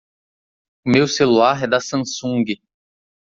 [0.83, 2.45] O meu celular é da Samsung.